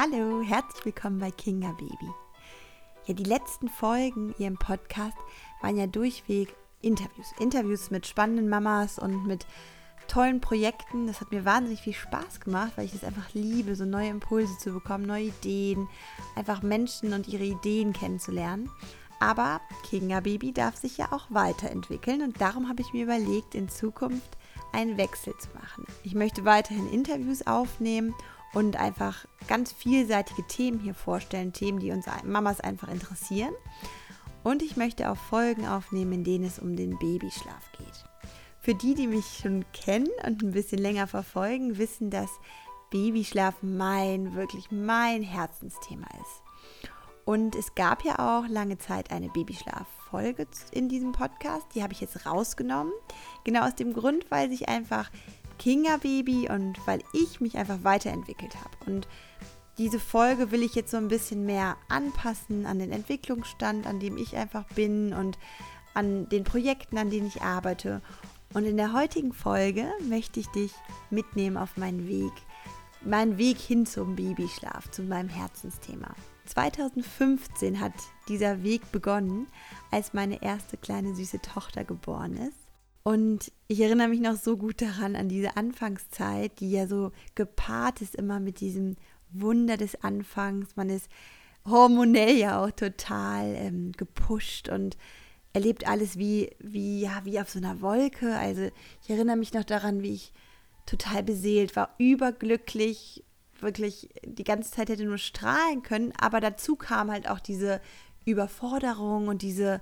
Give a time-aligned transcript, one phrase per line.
[0.00, 2.12] Hallo, herzlich willkommen bei Kinga Baby.
[3.06, 5.16] Ja, die letzten Folgen im Podcast
[5.60, 7.32] waren ja durchweg Interviews.
[7.40, 9.44] Interviews mit spannenden Mamas und mit
[10.06, 11.08] tollen Projekten.
[11.08, 14.56] Das hat mir wahnsinnig viel Spaß gemacht, weil ich es einfach liebe, so neue Impulse
[14.58, 15.88] zu bekommen, neue Ideen,
[16.36, 18.70] einfach Menschen und ihre Ideen kennenzulernen.
[19.18, 19.60] Aber
[19.90, 24.38] Kinga Baby darf sich ja auch weiterentwickeln und darum habe ich mir überlegt, in Zukunft
[24.72, 25.86] einen Wechsel zu machen.
[26.04, 28.14] Ich möchte weiterhin Interviews aufnehmen
[28.54, 33.54] und einfach ganz vielseitige Themen hier vorstellen, Themen, die uns Mamas einfach interessieren.
[34.42, 38.04] Und ich möchte auch Folgen aufnehmen, in denen es um den Babyschlaf geht.
[38.60, 42.30] Für die, die mich schon kennen und ein bisschen länger verfolgen, wissen, dass
[42.90, 46.42] Babyschlaf mein, wirklich mein Herzensthema ist.
[47.24, 51.66] Und es gab ja auch lange Zeit eine Babyschlaf-Folge in diesem Podcast.
[51.74, 52.92] Die habe ich jetzt rausgenommen.
[53.44, 55.10] Genau aus dem Grund, weil sich einfach
[55.58, 58.90] Kinga-Baby und weil ich mich einfach weiterentwickelt habe.
[58.90, 59.08] Und
[59.78, 64.16] diese Folge will ich jetzt so ein bisschen mehr anpassen an den Entwicklungsstand, an dem
[64.16, 65.38] ich einfach bin und
[65.94, 68.02] an den Projekten, an denen ich arbeite.
[68.54, 70.72] Und in der heutigen Folge möchte ich dich
[71.10, 72.32] mitnehmen auf meinen Weg,
[73.02, 76.14] meinen Weg hin zum Babyschlaf, zu meinem Herzensthema.
[76.46, 77.92] 2015 hat
[78.28, 79.46] dieser Weg begonnen,
[79.90, 82.67] als meine erste kleine süße Tochter geboren ist.
[83.08, 88.02] Und ich erinnere mich noch so gut daran, an diese Anfangszeit, die ja so gepaart
[88.02, 88.96] ist immer mit diesem
[89.30, 90.76] Wunder des Anfangs.
[90.76, 91.08] Man ist
[91.64, 94.98] hormonell ja auch total ähm, gepusht und
[95.54, 98.36] erlebt alles wie, wie, ja, wie auf so einer Wolke.
[98.36, 98.68] Also
[99.02, 100.34] ich erinnere mich noch daran, wie ich
[100.84, 103.24] total beseelt war, überglücklich,
[103.58, 106.12] wirklich die ganze Zeit hätte nur strahlen können.
[106.20, 107.80] Aber dazu kam halt auch diese
[108.26, 109.80] Überforderung und diese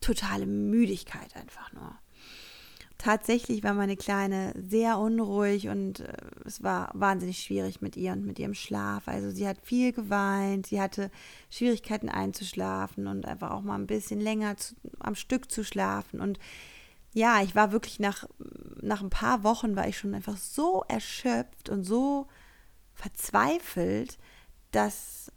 [0.00, 1.98] totale Müdigkeit einfach nur
[2.98, 6.12] tatsächlich war meine Kleine sehr unruhig und äh,
[6.44, 9.08] es war wahnsinnig schwierig mit ihr und mit ihrem Schlaf.
[9.08, 11.10] Also sie hat viel geweint, sie hatte
[11.50, 16.20] Schwierigkeiten einzuschlafen und einfach auch mal ein bisschen länger zu, am Stück zu schlafen.
[16.20, 16.38] Und
[17.12, 18.24] ja, ich war wirklich nach,
[18.80, 22.26] nach ein paar Wochen war ich schon einfach so erschöpft und so
[22.92, 24.18] verzweifelt,
[24.70, 25.30] dass,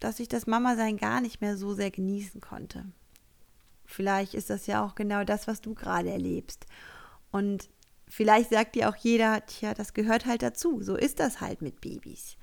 [0.00, 2.86] dass ich das Mama-Sein gar nicht mehr so sehr genießen konnte.
[3.92, 6.66] Vielleicht ist das ja auch genau das, was du gerade erlebst.
[7.30, 7.68] Und
[8.08, 10.82] vielleicht sagt dir auch jeder, tja, das gehört halt dazu.
[10.82, 12.36] So ist das halt mit Babys.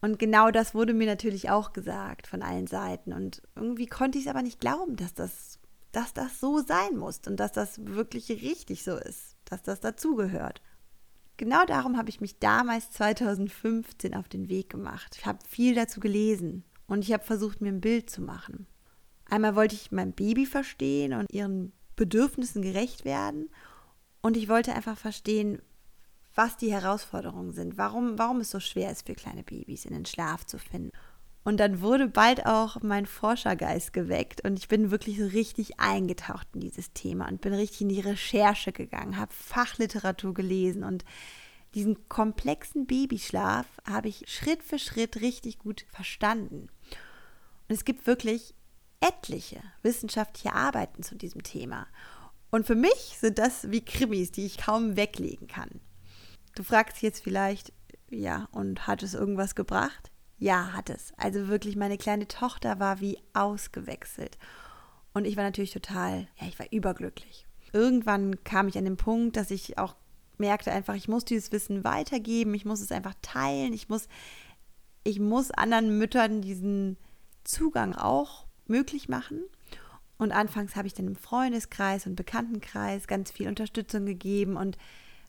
[0.00, 3.12] Und genau das wurde mir natürlich auch gesagt von allen Seiten.
[3.12, 5.60] Und irgendwie konnte ich es aber nicht glauben, dass das,
[5.92, 10.60] dass das so sein muss und dass das wirklich richtig so ist, dass das dazugehört.
[11.36, 15.16] Genau darum habe ich mich damals 2015 auf den Weg gemacht.
[15.18, 18.66] Ich habe viel dazu gelesen und ich habe versucht, mir ein Bild zu machen.
[19.32, 23.48] Einmal wollte ich mein Baby verstehen und ihren Bedürfnissen gerecht werden
[24.20, 25.62] und ich wollte einfach verstehen,
[26.34, 30.04] was die Herausforderungen sind, warum, warum es so schwer ist für kleine Babys in den
[30.04, 30.90] Schlaf zu finden.
[31.44, 36.48] Und dann wurde bald auch mein Forschergeist geweckt und ich bin wirklich so richtig eingetaucht
[36.52, 41.06] in dieses Thema und bin richtig in die Recherche gegangen, habe Fachliteratur gelesen und
[41.74, 46.68] diesen komplexen Babyschlaf habe ich Schritt für Schritt richtig gut verstanden.
[47.68, 48.54] Und es gibt wirklich
[49.02, 51.86] etliche wissenschaftliche Arbeiten zu diesem Thema.
[52.50, 55.80] Und für mich sind das wie Krimis, die ich kaum weglegen kann.
[56.54, 57.72] Du fragst jetzt vielleicht,
[58.10, 60.10] ja, und hat es irgendwas gebracht?
[60.38, 61.12] Ja, hat es.
[61.16, 64.38] Also wirklich, meine kleine Tochter war wie ausgewechselt.
[65.14, 67.46] Und ich war natürlich total, ja, ich war überglücklich.
[67.72, 69.96] Irgendwann kam ich an den Punkt, dass ich auch
[70.36, 74.08] merkte einfach, ich muss dieses Wissen weitergeben, ich muss es einfach teilen, ich muss,
[75.04, 76.98] ich muss anderen Müttern diesen
[77.44, 79.42] Zugang auch möglich machen.
[80.18, 84.78] Und anfangs habe ich dann im Freundeskreis und Bekanntenkreis ganz viel Unterstützung gegeben und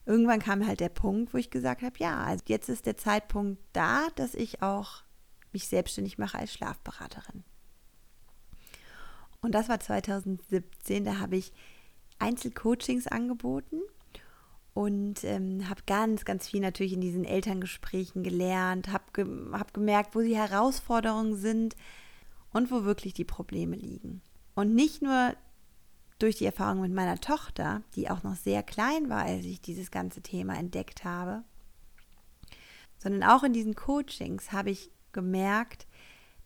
[0.05, 3.61] irgendwann kam halt der Punkt, wo ich gesagt habe, ja, also jetzt ist der Zeitpunkt
[3.73, 5.03] da, dass ich auch
[5.51, 7.43] mich selbstständig mache als Schlafberaterin.
[9.41, 11.53] Und das war 2017, da habe ich
[12.19, 13.81] Einzelcoachings angeboten
[14.73, 20.15] und ähm, habe ganz, ganz viel natürlich in diesen Elterngesprächen gelernt, habe ge hab gemerkt,
[20.15, 21.75] wo die Herausforderungen sind
[22.53, 24.21] und wo wirklich die Probleme liegen.
[24.55, 25.35] Und nicht nur
[26.19, 29.91] durch die Erfahrung mit meiner Tochter, die auch noch sehr klein war, als ich dieses
[29.91, 31.43] ganze Thema entdeckt habe,
[32.99, 35.87] sondern auch in diesen Coachings habe ich gemerkt,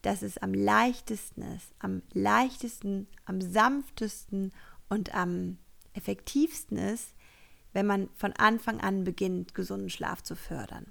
[0.02, 4.54] dass es am leichtesten ist, am leichtesten, am sanftesten
[4.90, 5.58] und am
[5.94, 7.14] effektivsten ist,
[7.74, 10.88] wenn man von Anfang an beginnt, gesunden Schlaf zu fördern.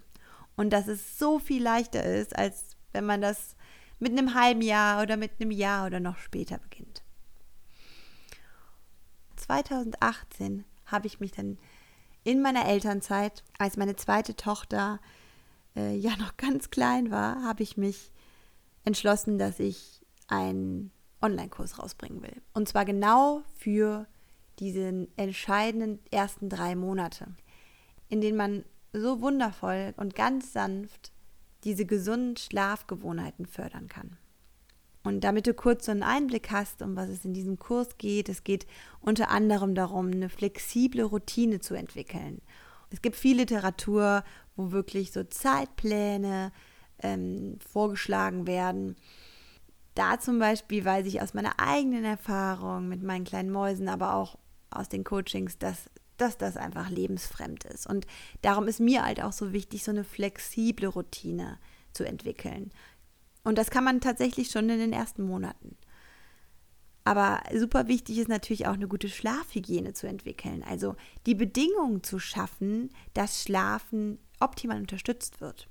[0.57, 3.56] Und dass es so viel leichter ist, als wenn man das
[3.99, 7.03] mit einem halben Jahr oder mit einem Jahr oder noch später beginnt.
[9.37, 11.59] 2018 habe ich mich dann
[12.25, 15.01] in meiner Elternzeit, als meine zweite Tochter
[15.77, 18.13] äh, ja noch ganz klein war, habe ich mich
[18.85, 20.91] entschlossen, dass ich einen
[21.23, 22.43] Online-Kurs rausbringen will.
[22.53, 24.07] Und zwar genau für
[24.59, 27.29] diese entscheidenden ersten drei Monate,
[28.09, 31.13] in denen man so wundervoll und ganz sanft
[31.67, 34.17] diese gesunden Schlafgewohnheiten fördern kann.
[35.03, 38.29] Und damit du kurz so einen Einblick hast, um was es in diesem Kurs geht,
[38.29, 38.67] es geht
[39.01, 42.41] unter anderem darum, eine flexible Routine zu entwickeln.
[42.91, 44.25] Es gibt viel Literatur,
[44.57, 46.53] wo wirklich so Zeitpläne
[47.03, 48.97] ähm, vorgeschlagen werden.
[49.95, 54.39] Da zum Beispiel weiß ich aus meiner eigenen Erfahrung mit meinen kleinen Mäusen, aber auch
[54.71, 57.87] aus den Coachings, dass, dass das einfach lebensfremd ist.
[57.87, 58.07] Und
[58.43, 61.59] darum ist mir halt auch so wichtig, so eine flexible Routine
[61.93, 62.71] zu entwickeln.
[63.45, 65.77] Und das kann man tatsächlich schon in den ersten Monaten.
[67.05, 70.65] Aber super wichtig ist natürlich auch eine gute Schlafhygiene zu entwickeln.
[70.69, 75.69] Also die Bedingungen zu schaffen, dass Schlafen optimal unterstützt wird.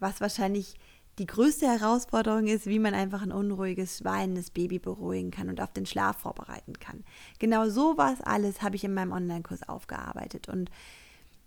[0.00, 0.74] Was wahrscheinlich
[1.18, 5.72] die größte Herausforderung ist, wie man einfach ein unruhiges, weinendes Baby beruhigen kann und auf
[5.72, 7.04] den Schlaf vorbereiten kann.
[7.38, 10.48] Genau sowas alles habe ich in meinem Online-Kurs aufgearbeitet.
[10.48, 10.70] Und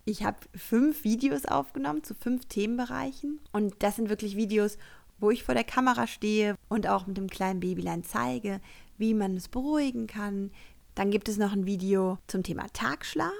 [0.06, 3.40] ich habe fünf Videos aufgenommen zu fünf Themenbereichen.
[3.52, 4.78] Und das sind wirklich Videos,
[5.20, 8.62] wo ich vor der Kamera stehe und auch mit dem kleinen Babylein zeige,
[8.98, 10.52] wie man es beruhigen kann.
[10.96, 13.32] Dann gibt es noch ein Video zum Thema Tagschlaf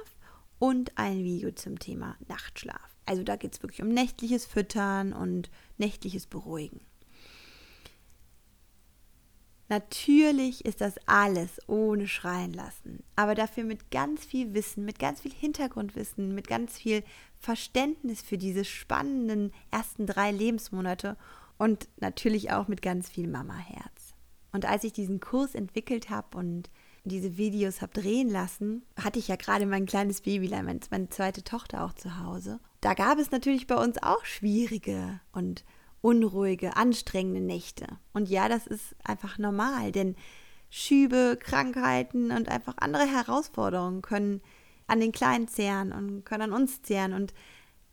[0.60, 2.99] und ein Video zum Thema Nachtschlaf.
[3.10, 6.80] Also da geht es wirklich um nächtliches Füttern und nächtliches Beruhigen.
[9.68, 15.22] Natürlich ist das alles ohne Schreien lassen, aber dafür mit ganz viel Wissen, mit ganz
[15.22, 17.04] viel Hintergrundwissen, mit ganz viel
[17.40, 21.18] Verständnis für diese spannenden ersten drei Lebensmonate
[21.58, 24.14] und natürlich auch mit ganz viel Mama-Herz.
[24.52, 26.70] Und als ich diesen Kurs entwickelt habe und
[27.06, 31.44] diese Videos habe drehen lassen, hatte ich ja gerade mein kleines Babylein, meine, meine zweite
[31.44, 32.60] Tochter auch zu Hause.
[32.82, 35.66] Da gab es natürlich bei uns auch schwierige und
[36.02, 37.88] unruhige, anstrengende Nächte.
[38.14, 40.16] Und ja, das ist einfach normal, denn
[40.70, 44.42] Schübe, Krankheiten und einfach andere Herausforderungen können
[44.88, 47.14] an den Kleinen zehren und können an uns zehren.
[47.14, 47.34] Und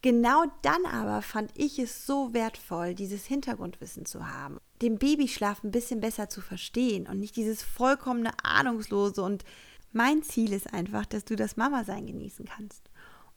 [0.07, 5.73] Genau dann aber fand ich es so wertvoll, dieses Hintergrundwissen zu haben, den Babyschlaf ein
[5.73, 9.21] bisschen besser zu verstehen und nicht dieses vollkommene Ahnungslose.
[9.21, 9.45] Und
[9.93, 12.89] mein Ziel ist einfach, dass du das Mama-Sein genießen kannst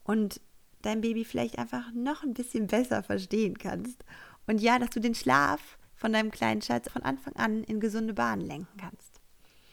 [0.04, 0.40] und
[0.82, 4.04] dein Baby vielleicht einfach noch ein bisschen besser verstehen kannst.
[4.46, 8.14] Und ja, dass du den Schlaf von deinem kleinen Schatz von Anfang an in gesunde
[8.14, 9.20] Bahnen lenken kannst.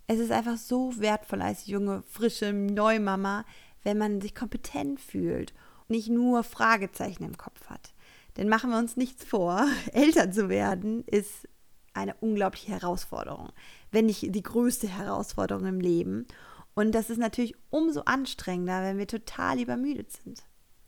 [0.07, 3.45] Es ist einfach so wertvoll als junge, frische Neumama,
[3.83, 5.53] wenn man sich kompetent fühlt
[5.87, 7.93] nicht nur Fragezeichen im Kopf hat.
[8.35, 11.47] Denn machen wir uns nichts vor, Eltern zu werden ist
[11.93, 13.51] eine unglaubliche Herausforderung,
[13.91, 16.27] wenn nicht die größte Herausforderung im Leben.
[16.75, 20.43] Und das ist natürlich umso anstrengender, wenn wir total übermüdet sind.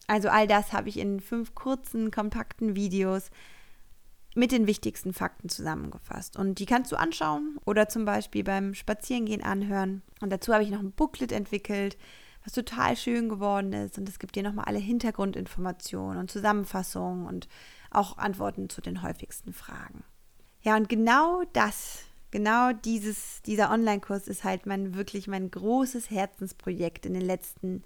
[0.09, 3.29] Also all das habe ich in fünf kurzen, kompakten Videos
[4.33, 6.35] mit den wichtigsten Fakten zusammengefasst.
[6.35, 10.01] Und die kannst du anschauen oder zum Beispiel beim Spazierengehen anhören.
[10.19, 11.95] Und dazu habe ich noch ein Booklet entwickelt,
[12.43, 13.99] was total schön geworden ist.
[13.99, 17.47] Und es gibt dir nochmal alle Hintergrundinformationen und Zusammenfassungen und
[17.91, 20.03] auch Antworten zu den häufigsten Fragen.
[20.63, 27.05] Ja, und genau das, genau dieses, dieser Online-Kurs ist halt mein wirklich mein großes Herzensprojekt
[27.05, 27.83] in den letzten,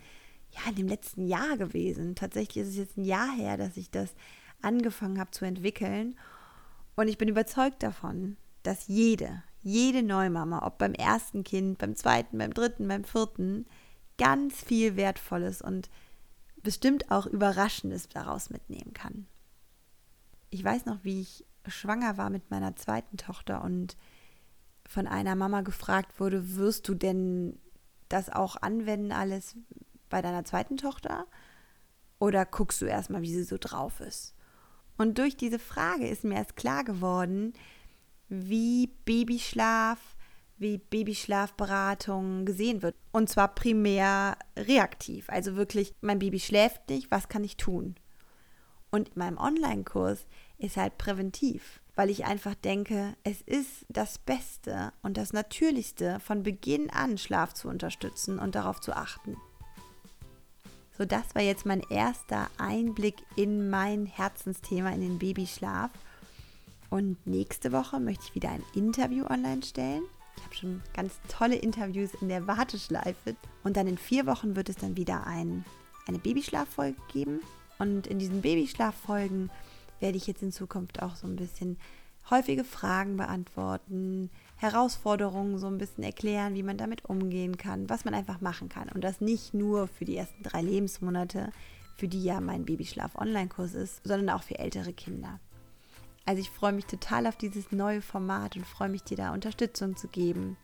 [0.54, 2.16] ja, in dem letzten Jahr gewesen.
[2.16, 4.14] Tatsächlich ist es jetzt ein Jahr her, dass ich das
[4.62, 6.16] angefangen habe zu entwickeln.
[6.96, 12.38] Und ich bin überzeugt davon, dass jede, jede Neumama, ob beim ersten Kind, beim zweiten,
[12.38, 13.66] beim dritten, beim vierten,
[14.18, 15.90] ganz viel Wertvolles und
[16.62, 19.28] bestimmt auch Überraschendes daraus mitnehmen kann.
[20.50, 23.98] Ich weiß noch, wie ich schwanger war mit meiner zweiten Tochter und
[24.88, 27.58] von einer Mama gefragt wurde, wirst du denn
[28.10, 29.56] das auch anwenden alles
[30.14, 31.26] bei deiner zweiten Tochter?
[32.20, 34.36] Oder guckst du erstmal, wie sie so drauf ist?
[34.96, 37.54] Und durch diese Frage ist mir erst klar geworden,
[38.30, 39.98] wie Babyschlaf,
[40.60, 42.96] wie Babyschlafberatung gesehen wird.
[43.12, 45.30] Und zwar primär reaktiv.
[45.30, 47.96] Also wirklich, mein Baby schläft nicht, was kann ich tun?
[48.92, 50.28] Und in meinem Online-Kurs
[50.60, 56.44] ist halt präventiv, weil ich einfach denke, es ist das Beste und das Natürlichste, von
[56.44, 59.38] Beginn an Schlaf zu unterstützen und darauf zu achten.
[60.98, 65.92] So, das war jetzt mein erster Einblick in mein Herzensthema, in den Babyschlaf.
[66.90, 70.04] Und nächste Woche möchte ich wieder ein Interview online stellen
[70.38, 73.36] ich habe schon ganz tolle Interviews in der Warteschleife.
[73.64, 75.66] Und dann in vier Wochen wird es dann wieder ein,
[76.08, 77.42] eine Babyschlaffolge geben.
[77.80, 79.50] Und in diesen Babyschlaffolgen
[80.00, 81.78] werde ich jetzt in Zukunft auch so ein bisschen
[82.30, 88.14] häufige Fragen beantworten, Herausforderungen so ein bisschen erklären, wie man damit umgehen kann, was man
[88.14, 88.90] einfach machen kann.
[88.90, 91.52] Und das nicht nur für die ersten drei Lebensmonate,
[91.98, 95.40] für die ja mein Babyschlaf-Online-Kurs ist, sondern auch für ältere Kinder.
[96.26, 99.98] Also ich freue mich total auf dieses neue Format und freue mich, dir da Unterstützung
[99.98, 100.58] zu geben.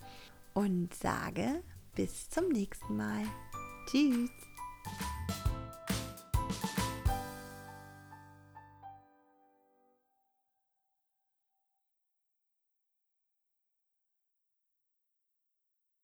[0.54, 1.62] Und sage
[1.96, 3.24] bis zum nächsten Mal.
[3.88, 4.30] Tschüss.